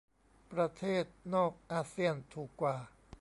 [0.51, 2.75] ประเทศนอกอาเซี่ยนถูกกว่า